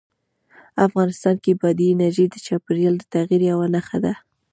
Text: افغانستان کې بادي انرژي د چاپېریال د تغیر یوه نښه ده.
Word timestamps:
افغانستان 0.87 1.35
کې 1.43 1.51
بادي 1.61 1.87
انرژي 1.91 2.25
د 2.29 2.35
چاپېریال 2.45 2.95
د 2.97 3.03
تغیر 3.13 3.41
یوه 3.51 3.67
نښه 3.73 3.97
ده. 4.05 4.13